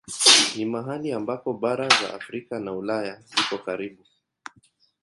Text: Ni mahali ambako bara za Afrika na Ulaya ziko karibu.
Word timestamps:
Ni 0.55 0.65
mahali 0.65 1.13
ambako 1.13 1.53
bara 1.53 1.89
za 1.89 2.13
Afrika 2.13 2.59
na 2.59 2.71
Ulaya 2.73 3.21
ziko 3.21 3.57
karibu. 3.57 4.03